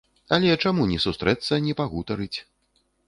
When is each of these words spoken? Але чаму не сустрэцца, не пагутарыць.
Але 0.37 0.53
чаму 0.63 0.87
не 0.93 0.97
сустрэцца, 1.05 1.59
не 1.67 1.77
пагутарыць. 1.83 2.37